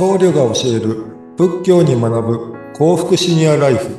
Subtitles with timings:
[0.00, 1.04] 僧侶が教える
[1.36, 3.98] 仏教に学ぶ幸福シニアライフ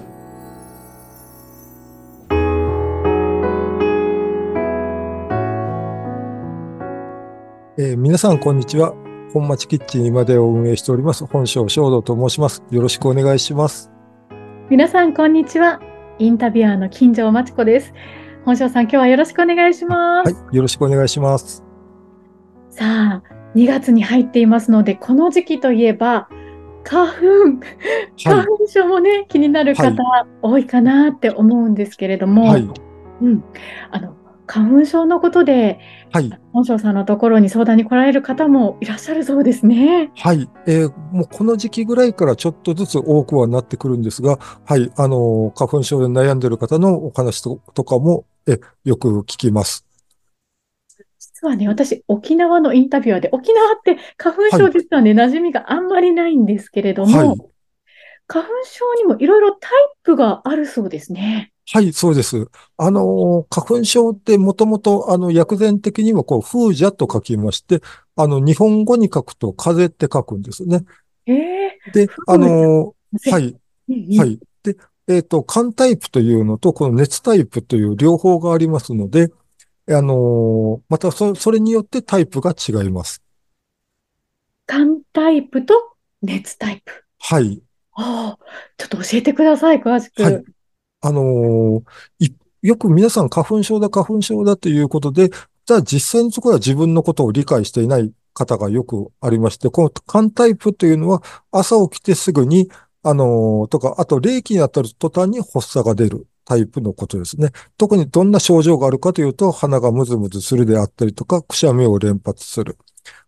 [7.77, 8.95] えー皆さんこんにちは
[9.31, 13.91] 本町キッチン今でを運営しております本庄正道と申しますよろしくお願いします
[14.71, 15.81] 皆さん、こんにちは。
[16.17, 17.93] インタビュアーの金城真知子です。
[18.45, 20.33] 本庄さん、今日はよろしくお願いします。
[20.33, 21.61] はいよろしくお願いします
[22.69, 26.29] さあ、2月に入っていますので、この時期といえば、
[26.83, 27.17] 花粉、
[28.23, 29.95] 花粉症もね、気になる方、
[30.41, 32.69] 多いかなって思うんですけれども、はい。
[33.21, 33.43] うん、
[33.91, 34.15] あの、
[34.47, 35.79] 花粉症のことで、
[36.11, 36.29] はい。
[36.51, 40.11] 本庄さんのところに相談に来られる方もいらっしゃるそうですね。
[40.17, 49.85] はい、えーもうこの時期ぐらいからちょっとずつ多くはなってくるんですが、はい、あのー花粉症で悩んでいる方のお話ととかも、え、よく聞きます。
[51.41, 57.37] 実はね、私、沖縄のインタビュアーで、沖縄って花粉症はい実はね、馴染みがあんまりないんですけれども、はい、
[58.27, 59.71] 花粉症にもいろいろタイ
[60.03, 61.51] プがあるそうですね。
[61.73, 62.47] はい、そうです。
[62.77, 67.81] あのー花粉症ってもともと、あの、薬膳的にはこう、風邪と書きまして、
[68.15, 70.83] あの、日本語に書くと風邪って書くんですね。
[71.25, 73.33] ええで、あのーは。
[73.33, 73.57] はい
[74.17, 74.39] はい。
[74.63, 79.31] で、えっと、寒タイプというのと、この熱タイプという両方がありますので、
[79.89, 83.21] あのーまたそ、それによってタイプが違います。
[84.67, 85.73] 寒タイプと
[86.21, 86.91] 熱タイプ。
[87.19, 87.61] はい。
[87.93, 88.45] ああ、
[88.77, 90.23] ちょっと教えてください、詳しく。
[90.23, 90.43] はい
[91.03, 91.81] あのー
[92.19, 95.29] いよく皆さん花粉症だ、花粉症だということで、
[95.65, 102.69] じゃあ実際のところは自分のことを理解していない方がよくありまして、この寒タイプというのは朝起きてすぐに、
[103.01, 107.51] あのーとか、あと冷気に当たる途端に発作が出るタイプのことですね。
[107.77, 112.77] 特にどんな症状があるかというと、鼻がムズムズするであったりとか、くしゃみを連発する。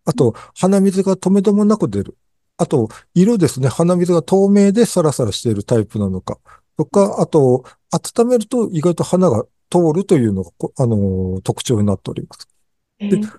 [0.03, 2.17] あと、鼻水が止めどもなく出る。
[2.57, 3.69] あと、色ですね。
[3.69, 6.37] 鼻水が透明でサラサラしているタイプなのか。
[6.77, 12.49] とか、あと、温めると意外と鼻が通るというのが、こあのー特徴になっております。
[12.99, 13.29] でえー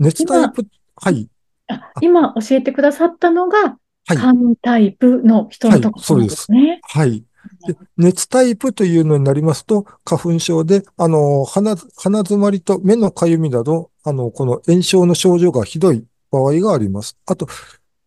[0.00, 0.66] 熱タイプ、
[0.96, 1.28] はい、
[1.68, 3.58] あ今教えてくださったのが、
[4.06, 6.80] はい、寒タイプの人のところですね。
[6.82, 7.20] はい。
[7.20, 7.26] で
[7.96, 17.18] 熱タイプというのになりますと、花粉症で、あのー鼻、鼻詰まりと目のかゆみなど、あの、この炎症の症状がひどい場合があります。
[17.26, 17.46] あと、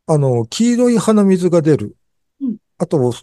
[0.07, 1.95] あの、黄色い鼻水が出る
[2.41, 2.57] うん。
[2.77, 3.13] あと、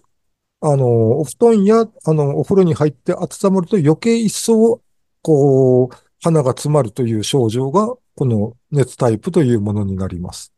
[0.63, 4.81] あの、お布団や、あの、お風呂に入って温まると余計一層、
[5.23, 10.53] こう、鼻が詰まるという症状が、この熱タイプというものになります。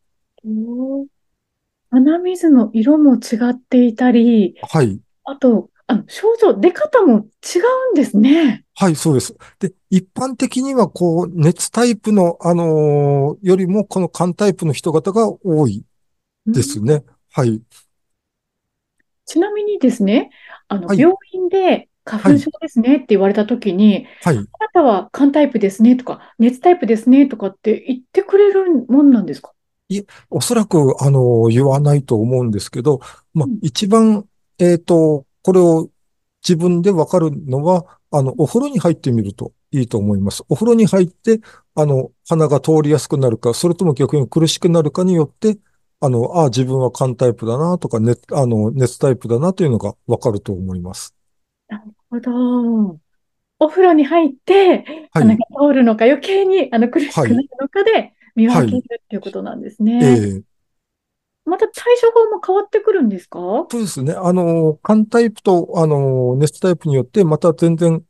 [1.90, 4.98] 鼻水の色も違っていたり、はい。
[5.32, 7.58] あと、あの症状、出方も違
[7.90, 8.64] うんですね。
[8.74, 9.34] はい、そうです。
[9.58, 15.84] で、一般的には、こう、熱タイプの、あのーよりも、この寒タイプの人方が多い
[16.46, 17.02] ですね。
[17.32, 17.62] はい。
[19.24, 20.30] ちなみにですね、
[20.68, 24.36] あの、はい病院で花粉症ですねって言われたときに、はい。
[24.36, 29.52] あなたは寒タイプですねとか、熱タイプですねとかって言ってくれるもんなんですか？
[30.30, 33.00] おそらく、あの、言わないと思うんですけど、
[33.34, 34.26] まあうん、一番、
[34.62, 35.90] えっと、これを
[36.46, 40.44] 自分でわかるのは、あの、お風呂に入ってみるといいと思います。
[40.48, 41.40] お風呂に入って、
[41.74, 45.58] あの、鼻が通りやすくなるか、それとも逆に苦しくなるかによって、
[45.98, 51.12] あの、ああ、自分は寒タイプだなとか、熱、あの、熱タイプだなというのがわかると思います。
[51.66, 53.00] なるほど。
[53.58, 60.00] お風呂に入って、はい鼻が通るのか余計にあの苦しくなるのかで見分けはいるっていうことなんですえね。
[60.38, 60.42] え
[61.44, 63.38] また対処法も変わってくるんですか？
[63.70, 64.12] そうですね。
[64.12, 68.02] あの、寒タイプと、あの、熱タイプによって、また全然、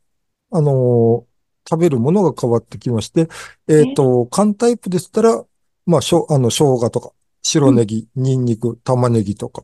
[0.51, 1.25] あの、
[1.67, 3.27] 食べるものが変わってきまして、
[3.67, 5.43] えっと、寒タイプでしたら、
[5.85, 7.11] まあ、しょ、あの、生姜とか、
[7.41, 9.63] 白ネギ、ニンニク、玉ねぎとか。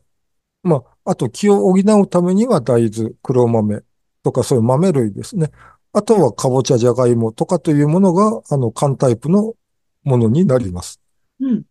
[0.62, 3.82] まあ、あと気を補うためには大豆、黒豆
[4.22, 5.50] とかそういう豆類ですね。
[5.92, 9.54] あとはかぼちゃ、じゃがいもとかというものが、あの、寒タイプの
[10.04, 11.00] ものになります。
[11.40, 11.64] うん。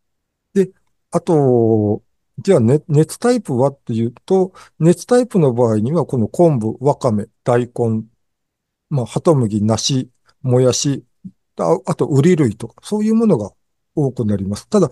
[1.12, 2.04] あと、
[2.38, 8.06] じゃあ、ね、熱タイプはっていうと、熱タイプの場合には、この昆布、わかめ、大根、
[8.90, 10.10] まあ、ハトムギ、梨、
[10.42, 11.06] もやし、
[11.58, 13.52] あ、あと、ウリ類とか、そういうものが
[13.96, 14.68] 多くなります。
[14.70, 14.92] ただ、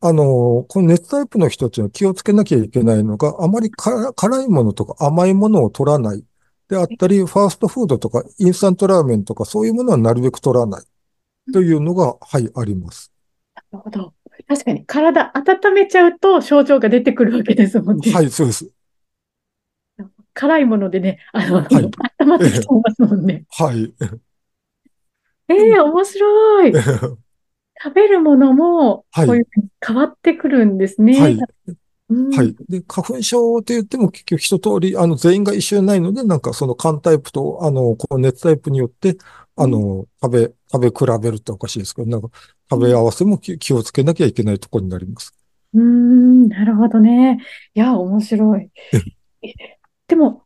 [0.00, 6.24] あの、この熱タイプの人たちは気をつけなきゃいけないのが、あまり辛いものとか甘いものを取らない。
[6.68, 10.84] であったり、ファーストフードとか、インスタントラーメンとか、そういうものはなるべく取らない。
[11.52, 13.12] というのが、はい、あります。
[13.70, 14.14] なるほど。
[14.48, 18.12] 確かに体温めちゃうと症状が出てくるわけですもんね。
[18.12, 18.70] はい、そうです。
[20.34, 21.74] 辛いものでね、あの、はい
[22.20, 23.44] 温まってきちゃいますもんね。
[23.50, 23.92] はい。
[25.48, 26.72] ええ面白い。
[27.82, 31.20] 食べるものも、はいこういうふうに変わってくるんですね。
[31.20, 31.38] はい
[32.08, 32.30] うん。
[32.30, 32.54] はい。
[32.68, 39.16] で、花粉症って言っても結局一通り、あの、全員が一緒じゃないので、なんかその肝タイプと、あの、この熱タイプによって、
[39.56, 42.28] あうんの、食べ、食べ比べるっておかしいですけど、なんか
[42.70, 45.34] 食べ合わせも気気をつけなきゃいけないところになります。
[45.74, 47.38] うーん、なるほどね。
[47.74, 48.70] いや、面白い。
[49.42, 50.45] ええでも、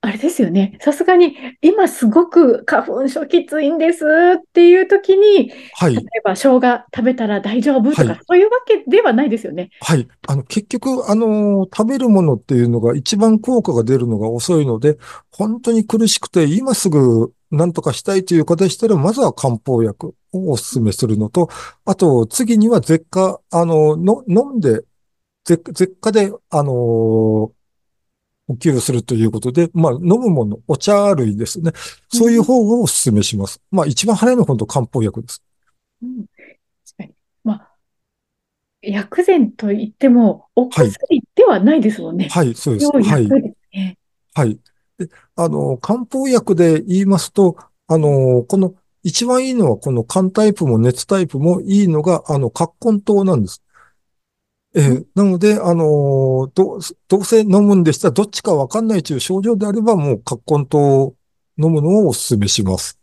[0.00, 0.78] あれですよね。
[0.80, 4.04] さすがに、今すごく花粉症きついんです
[4.38, 5.96] っていう時に、例はい。
[5.96, 6.60] えば生姜
[6.94, 8.20] 食べたら大丈夫とか、はい。
[8.28, 9.70] そういうわけではないですよね。
[9.80, 10.06] はい。
[10.28, 14.98] あの、結局、あのー食べるものっていうのが一番効果が出るのが遅いので、
[15.32, 21.48] 本当に苦しくて、今すぐ何とかしたいという方でしたら、まずは漢方薬をお勧めするのと、
[21.84, 24.82] あと、次には舌下、あの、の、飲んで、
[25.44, 27.57] 舌舌下で、あのー
[28.48, 31.72] 補給するということで、まあ、飲むもの、お茶類ですね。
[32.08, 33.60] そういううん方をお勧めします。
[33.70, 35.42] まあ、一番早いのは本当漢方薬です。
[36.02, 37.10] うん確かに。
[37.44, 37.68] まあ、
[38.80, 40.90] 薬膳といっても、おはい。
[40.90, 42.28] 薬ではないですもんね。
[42.30, 42.84] はい、そうです。
[42.84, 43.02] 要はい。
[43.02, 43.98] 薬ですね。
[44.34, 44.58] はい。
[44.96, 47.56] で、あの、漢方薬で言いますと、
[47.86, 53.62] あの、この、一番いいのは、この肝タイプも熱タイプもいいのが、あの、葛根湯なんです。
[54.78, 61.14] えうんーなので、あの、どう、どうせ飲むんでしたら、どっちかわかんないという症状であれば、もう葛根湯を
[61.58, 62.98] 飲むのをお勧めします。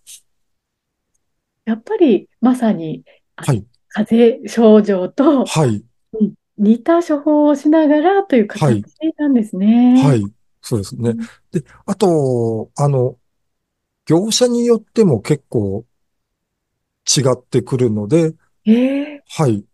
[1.66, 3.04] やっぱり、まさに、
[3.36, 3.66] はい。
[3.90, 5.84] 風邪症状と、はい。
[6.20, 8.84] うん似た処方をしながらという形はい。
[9.18, 10.02] なんですね。
[10.02, 10.24] はい。
[10.62, 11.10] そうですね。
[11.10, 11.18] うん
[11.52, 13.18] で、あと、あの、
[14.06, 15.86] 業者によっても結構
[17.06, 18.34] 違ってくるので、
[18.66, 19.66] ええはい。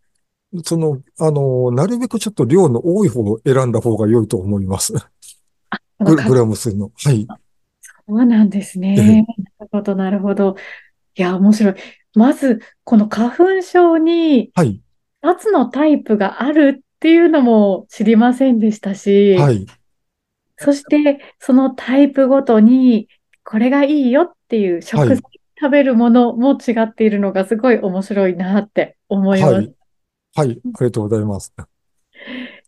[0.64, 4.94] その、あの、なるべくちょっと量の多い方を選んだ方が良いと思います。
[5.98, 6.90] グ、ラム数の。
[7.04, 7.26] はい。
[8.06, 8.94] そうなんですね。
[8.98, 9.42] ええ。
[9.60, 10.56] なるほど、なるほど。
[11.14, 11.74] いや、面白い。
[12.14, 14.80] まず、この花粉症にはい。
[15.22, 19.66] 2つのタイプがあるっていうのも知りませんでしたし、はい。
[20.56, 23.08] そしてそのタイプごとに
[23.44, 25.20] これがいいよっていう食材、はい。
[25.60, 29.54] 食べるものも違っているのがすごい面白いなって思います。
[29.54, 29.74] はい。
[30.34, 30.50] はい。
[30.50, 31.52] ありがとうございます。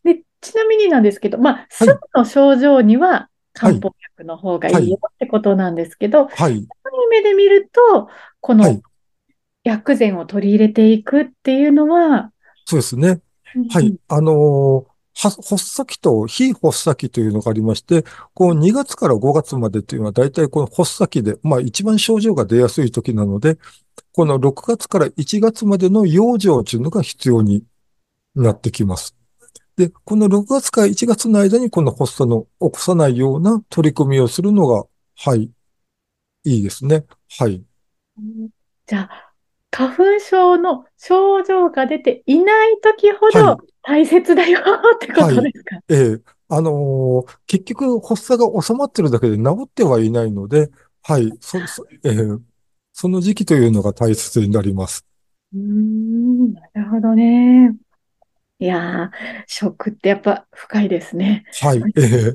[0.05, 1.99] で、ちなみになんですけど、まあ、すはい。
[2.15, 3.31] ぐの症状には
[3.61, 3.81] はい。
[3.81, 4.93] 漢方薬の方がいいよはい。
[5.15, 6.69] ってことなんですけど、はい。
[6.85, 8.09] そういう目で見ると、
[8.41, 8.83] このはい。
[9.65, 12.33] 薬膳を取り入れていくっていうのは、
[12.67, 13.21] そうですね。
[13.71, 13.97] はい。
[14.09, 23.57] あのーは発作期と非発作期というのがありまして、こう2月から5月までというのは大体この発作期で、まあ一番症状が出やすい時なので、
[24.15, 27.65] この6月から1月までの養生というのが必要に
[28.37, 29.17] なってきます。
[29.77, 34.85] で、この6月から1月の間にこの発作の起こさないような取り組みをするのが、
[35.17, 35.51] はい、
[36.45, 37.05] いいですね。
[37.39, 37.65] はい。
[38.19, 38.51] うん
[38.87, 39.33] じゃあ、
[39.71, 43.57] 花粉症の症状が出ていない時ほはい。
[43.57, 45.35] ど大切だよってこはい。
[45.35, 45.77] とですか？
[45.89, 50.71] ええあのー結局発作が収まってるだけで治ってはいないので、
[51.03, 51.33] はい。
[51.41, 52.54] そ、そ、ええ
[52.97, 55.05] その時期というのが大切になります。
[55.53, 57.75] うーん、なるほどね。
[58.61, 59.11] いやー、
[59.49, 61.45] 食ってやっぱ深いですね。
[61.61, 61.83] はい。
[61.97, 62.35] え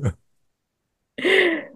[1.24, 1.72] え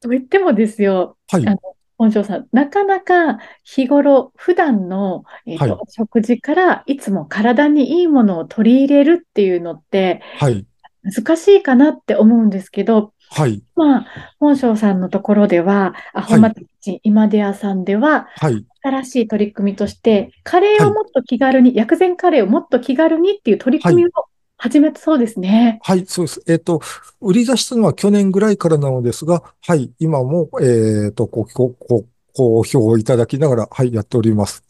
[0.00, 1.46] と言ってもですよ、はい。
[1.48, 1.60] あの、
[1.96, 5.78] 本庄さん、なかなか日頃、普段の、えっと、はい。
[5.88, 10.66] 食事からいつも体にいいものを取り入れるっていうのってはい。
[11.02, 13.62] 難しいかなって思うんですけど、はい。
[13.76, 14.06] まあ、
[14.40, 16.40] 本庄さんのところでは、あ、はい。
[16.40, 18.66] 本町今出屋さんでは、はい。
[18.82, 20.88] 新しい取り組みとして、カレはい。
[20.88, 23.94] ーをもっと気軽に、薬膳カレーをもっと気軽にっていう取りはい。
[23.94, 24.10] 組みを
[24.56, 25.78] 始めたそうですね。
[25.82, 26.42] はい、そうです。
[26.46, 26.80] えっと、
[27.20, 34.64] 売り出したのは去年ぐらいからなのですが、はい、今も、えっと、ご、ご、ご、好評をいただきながら、はい、やっております。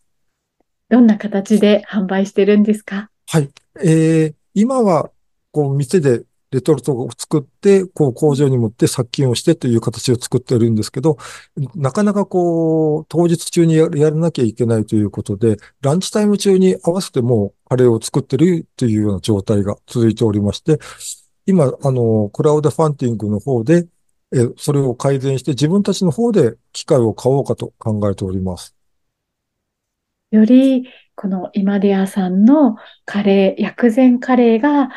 [0.88, 3.10] どんな形で販売してるんですか？
[3.26, 3.48] はい。
[3.82, 5.10] えー、今は、
[5.52, 11.16] こう、店でレトルトを作って、こう、工場に持って殺菌をしてという形を作ってるんですけど、
[11.76, 20.78] なかなかこう、当日中にやらなきゃいけないということで、ランチタイム中に合わせてもうカレーを作ってるというような状態が続いておりまして、
[21.46, 23.86] 今、あの、クラウドファンディングの方で、
[24.32, 28.74] え、それを改善して自分たちの方で機械を買おうかと考えております。
[30.30, 34.90] より、この今出屋さんのカレー、薬膳カレーが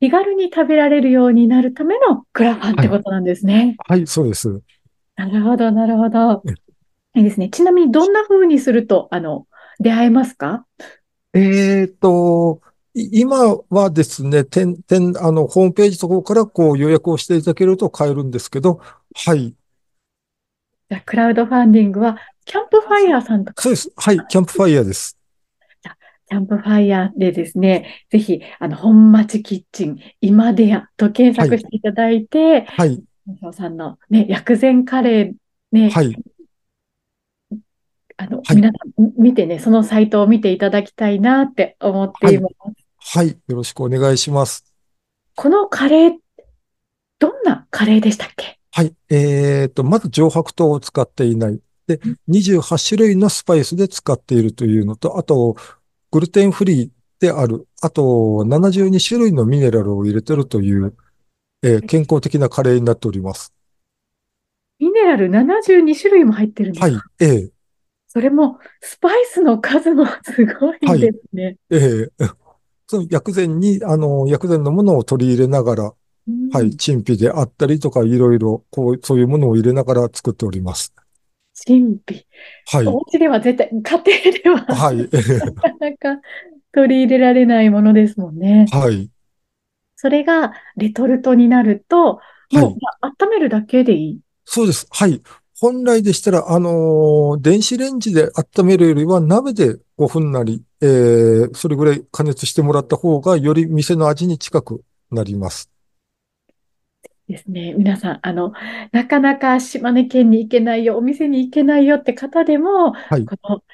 [0.00, 2.88] 気軽に食べられるようになるためのクラファンっはい。
[2.88, 3.76] てことなんですね。
[3.86, 4.62] はい、そうです。
[5.14, 6.42] なるほど、なるほど。
[7.14, 7.50] いいですね。
[7.50, 9.46] ちなみにどんな風にすると、あの、
[9.78, 10.64] 出会えますか？
[11.34, 12.62] えーと、
[12.94, 18.80] い今はですね、点、点、あの、ホームページとかからこう予約をしていただけると買えるんですけど、
[19.14, 19.54] はい。
[20.88, 22.16] じゃあクラウドファンディングは、
[22.46, 23.92] キャンプファイヤーさんとか、そうです。
[23.96, 24.20] はい。
[24.28, 25.18] キャンプファイヤーです。
[26.30, 33.02] キャンプファイヤーでですね、ぜひ、あの、本町キッチン、今でやと検索していただいて、はい。
[33.26, 35.32] 本庄さんのね、薬膳カレー
[35.72, 36.16] ね、はい。
[38.16, 42.48] あの、はい皆さん見てね、そのサイトを見ていただきたいなって思っていま
[43.00, 43.18] す。
[43.18, 43.30] はい。
[43.30, 44.72] よろしくお願いします。
[45.34, 46.12] このカレー、
[47.18, 48.60] どんなカレーでしたっけ？
[48.70, 48.94] はい。
[49.08, 51.58] えっと、まず上白糖を使っていない。
[51.88, 55.56] で、28種類のスパイスで使っているというのと、あと、
[56.10, 56.90] グルテンフリー
[57.20, 57.66] である。
[57.80, 60.94] あと、72種類のミネラルを入れてるという、
[61.62, 63.52] えー健康的なカレーになっております。
[64.78, 66.92] ミネラル72種類も入ってるんですか？
[66.92, 67.00] はい。
[67.20, 67.50] ええ
[68.12, 71.56] それも、スパイスの数もすごいですね。
[71.70, 72.26] ええ
[72.88, 75.94] その薬膳に、あの、薬膳のものを取り入れながら、
[76.26, 80.92] うんはい、陳皮であったりとか、いろいろ、こう、そういうものを入れながら作っております。
[81.66, 82.26] 神秘。
[82.66, 82.86] はい。
[82.86, 84.02] お家では絶対、家庭
[84.38, 84.96] でははい。
[84.96, 85.06] な
[85.52, 86.22] かなか
[86.72, 88.66] 取り入れられないものですもんね。
[88.70, 89.10] はい。
[89.96, 94.20] それがレトルトになると、はいもう、まあ温めるだけでいい。
[94.44, 94.86] そうです。
[94.90, 95.22] はい。
[95.60, 105.70] 本来でしたら、あのー電子レンジで温めるよりは鍋で5分なり、えー、それぐらい加熱してもらった方が、より店の味に近くなります。
[107.30, 107.74] ですね。
[107.74, 108.52] 皆さん、あの、
[108.92, 113.24] なかなか島根県に行けないよ、お店に行けないよって方でも、はい。
[113.24, 113.64] この、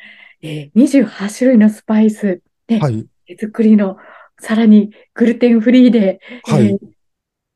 [0.43, 3.07] えー28種類のスパイスで、はい。
[3.27, 3.97] 手作りの、
[4.41, 6.79] さらにグルテンフリーで、はいえー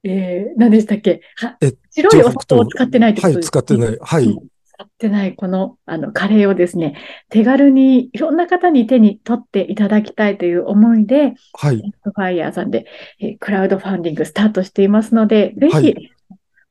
[0.02, 1.20] えー何でしたっけ？
[1.36, 3.98] はえ白いお砂糖を使ってないってこはい、とです使ってない。
[4.00, 4.38] はい。
[4.84, 6.96] ってないこの、あのカレーをですね、
[7.28, 11.76] 手軽にいろんな方に手に取っていただきたいという思いで、はい。
[12.02, 12.86] ファイヤーさんで、
[13.20, 16.12] えークラウドファンディングスタートしていますので、ぜひ、はい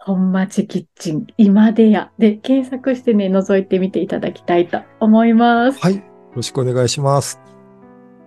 [0.02, 5.80] 本町キッチン今でやで検索してね、覗いてみていただきたいと思います。
[5.80, 5.98] はい。
[5.98, 6.02] よ
[6.36, 7.40] ろしくお願いします。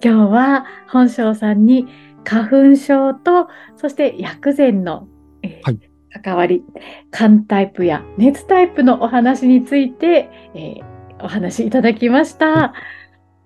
[0.04, 1.86] 今日は本庄さんに
[2.24, 5.08] 花粉症と、そして薬膳の、
[5.42, 5.91] えーはい
[6.22, 6.64] 関わり、
[7.10, 10.92] 寒タイプや熱タイプのお話について、えー
[11.22, 12.74] お話いただきました。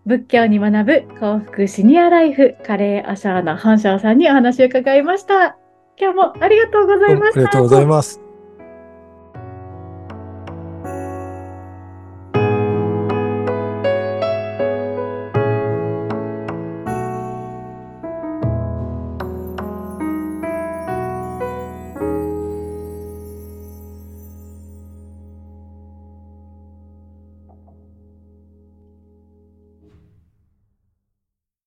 [0.06, 5.56] 仏教に学ぶ幸福シニアライフカレーアシャーの本庄さんにお話を伺いました。
[5.98, 7.40] 今日もありがとうございました。
[7.40, 8.25] ありがとうございます。